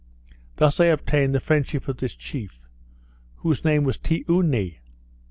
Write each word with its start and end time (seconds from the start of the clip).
Thus 0.55 0.79
I 0.79 0.85
obtained 0.85 1.35
the 1.35 1.39
friendship 1.39 1.87
of 1.87 1.97
this 1.97 2.15
chief, 2.15 2.67
whose 3.35 3.63
name 3.63 3.83
was 3.83 3.99
Tioony. 3.99 4.79